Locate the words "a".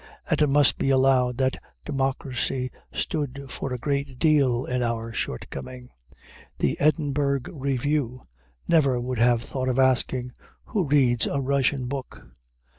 3.71-3.77, 11.27-11.39